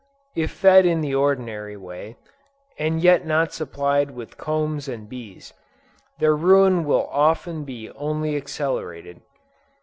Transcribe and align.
If 0.35 0.49
fed 0.49 0.87
in 0.87 1.01
the 1.01 1.13
ordinary 1.13 1.77
way, 1.77 2.17
and 2.79 2.99
yet 3.03 3.23
not 3.23 3.53
supplied 3.53 4.09
with 4.09 4.35
combs 4.35 4.87
and 4.87 5.07
bees, 5.07 5.53
their 6.17 6.35
ruin 6.35 6.85
will 6.85 7.07
often 7.11 7.65
be 7.65 7.87
only 7.91 8.35
accelerated. 8.35 9.21